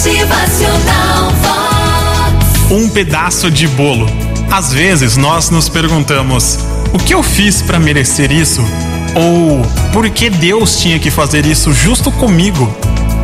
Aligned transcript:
Motivacional 0.00 1.30
Vox. 1.42 2.70
Um 2.70 2.88
pedaço 2.88 3.50
de 3.50 3.68
bolo. 3.68 4.06
Às 4.50 4.72
vezes 4.72 5.18
nós 5.18 5.50
nos 5.50 5.68
perguntamos: 5.68 6.58
o 6.90 6.98
que 6.98 7.12
eu 7.12 7.22
fiz 7.22 7.60
para 7.60 7.78
merecer 7.78 8.32
isso? 8.32 8.62
Ou 9.14 9.60
por 9.92 10.08
que 10.08 10.30
Deus 10.30 10.80
tinha 10.80 10.98
que 10.98 11.10
fazer 11.10 11.44
isso 11.44 11.70
justo 11.74 12.10
comigo? 12.12 12.74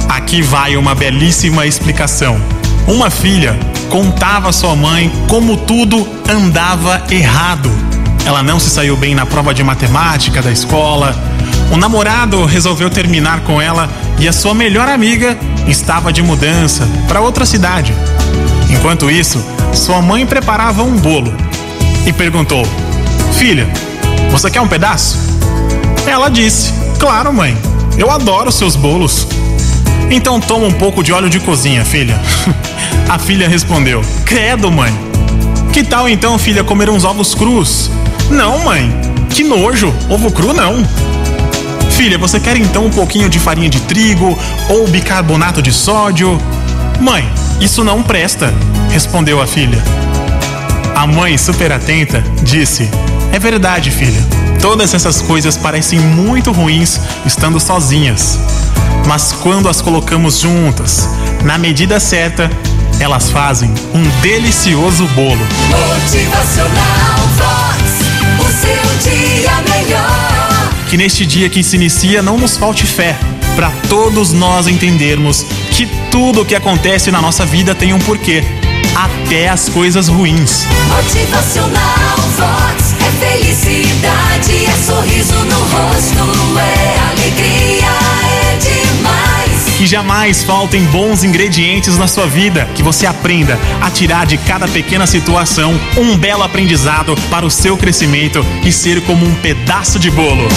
Aqui 0.06 0.42
vai 0.42 0.76
uma 0.76 0.94
belíssima 0.94 1.66
explicação. 1.66 2.38
Uma 2.86 3.08
filha 3.08 3.58
contava 3.88 4.50
à 4.50 4.52
sua 4.52 4.76
mãe 4.76 5.10
como 5.30 5.56
tudo 5.56 6.06
andava 6.28 7.02
errado. 7.10 7.70
Ela 8.26 8.42
não 8.42 8.60
se 8.60 8.68
saiu 8.68 8.98
bem 8.98 9.14
na 9.14 9.24
prova 9.24 9.54
de 9.54 9.64
matemática 9.64 10.42
da 10.42 10.52
escola. 10.52 11.16
O 11.70 11.76
namorado 11.76 12.44
resolveu 12.44 12.88
terminar 12.88 13.40
com 13.40 13.60
ela 13.60 13.88
e 14.18 14.28
a 14.28 14.32
sua 14.32 14.54
melhor 14.54 14.88
amiga 14.88 15.36
estava 15.66 16.12
de 16.12 16.22
mudança 16.22 16.88
para 17.08 17.20
outra 17.20 17.44
cidade. 17.44 17.92
Enquanto 18.70 19.10
isso, 19.10 19.44
sua 19.72 20.00
mãe 20.00 20.24
preparava 20.24 20.82
um 20.82 20.96
bolo 20.96 21.32
e 22.06 22.12
perguntou: 22.12 22.66
Filha, 23.32 23.68
você 24.30 24.50
quer 24.50 24.60
um 24.60 24.68
pedaço? 24.68 25.18
Ela 26.06 26.28
disse: 26.28 26.72
Claro, 26.98 27.32
mãe, 27.32 27.56
eu 27.98 28.10
adoro 28.10 28.50
seus 28.52 28.76
bolos. 28.76 29.26
Então 30.10 30.40
toma 30.40 30.66
um 30.66 30.72
pouco 30.72 31.02
de 31.02 31.12
óleo 31.12 31.28
de 31.28 31.40
cozinha, 31.40 31.84
filha. 31.84 32.20
A 33.08 33.18
filha 33.18 33.48
respondeu: 33.48 34.02
Credo, 34.24 34.70
mãe. 34.70 34.92
Que 35.72 35.82
tal 35.82 36.08
então, 36.08 36.38
filha, 36.38 36.64
comer 36.64 36.88
uns 36.88 37.04
ovos 37.04 37.34
crus? 37.34 37.90
Não, 38.30 38.64
mãe. 38.64 38.90
Que 39.30 39.44
nojo. 39.44 39.92
Ovo 40.08 40.30
cru 40.30 40.54
não. 40.54 40.84
Filha, 41.96 42.18
você 42.18 42.38
quer 42.38 42.58
então 42.58 42.84
um 42.84 42.90
pouquinho 42.90 43.26
de 43.26 43.38
farinha 43.38 43.70
de 43.70 43.80
trigo 43.80 44.38
ou 44.68 44.86
bicarbonato 44.86 45.62
de 45.62 45.72
sódio? 45.72 46.38
Mãe, 47.00 47.26
isso 47.58 47.82
não 47.82 48.02
presta, 48.02 48.52
respondeu 48.90 49.40
a 49.40 49.46
filha. 49.46 49.82
A 50.94 51.06
mãe, 51.06 51.38
super 51.38 51.72
atenta, 51.72 52.22
disse: 52.42 52.86
É 53.32 53.38
verdade, 53.38 53.90
filha. 53.90 54.22
Todas 54.60 54.92
essas 54.92 55.22
coisas 55.22 55.56
parecem 55.56 55.98
muito 55.98 56.52
ruins 56.52 57.00
estando 57.24 57.58
sozinhas. 57.58 58.38
Mas 59.06 59.32
quando 59.32 59.66
as 59.66 59.80
colocamos 59.80 60.40
juntas, 60.40 61.08
na 61.44 61.56
medida 61.56 61.98
certa, 61.98 62.50
elas 63.00 63.30
fazem 63.30 63.72
um 63.94 64.20
delicioso 64.20 65.06
bolo. 65.14 65.40
Motivacional 65.70 67.25
Que 70.88 70.96
neste 70.96 71.26
dia 71.26 71.48
que 71.48 71.62
se 71.62 71.76
inicia 71.76 72.22
não 72.22 72.38
nos 72.38 72.56
falte 72.56 72.86
fé, 72.86 73.16
para 73.54 73.70
todos 73.88 74.32
nós 74.32 74.68
entendermos 74.68 75.44
que 75.72 75.86
tudo 76.10 76.42
o 76.42 76.44
que 76.44 76.54
acontece 76.54 77.10
na 77.10 77.20
nossa 77.20 77.44
vida 77.44 77.74
tem 77.74 77.92
um 77.92 77.98
porquê, 77.98 78.44
até 78.94 79.48
as 79.48 79.68
coisas 79.68 80.08
ruins. 80.08 80.66
Motivacional 80.88 82.25
Que 89.76 89.86
jamais 89.86 90.42
faltem 90.42 90.84
bons 90.86 91.22
ingredientes 91.22 91.98
na 91.98 92.08
sua 92.08 92.26
vida, 92.26 92.66
que 92.74 92.82
você 92.82 93.06
aprenda 93.06 93.58
a 93.80 93.90
tirar 93.90 94.24
de 94.24 94.38
cada 94.38 94.66
pequena 94.66 95.06
situação 95.06 95.78
um 95.98 96.16
belo 96.16 96.42
aprendizado 96.42 97.14
para 97.30 97.44
o 97.44 97.50
seu 97.50 97.76
crescimento 97.76 98.44
e 98.64 98.72
ser 98.72 99.02
como 99.02 99.26
um 99.26 99.34
pedaço 99.34 99.98
de 99.98 100.10
bolo. 100.10 100.48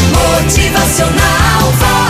Motivacional. 0.44 2.09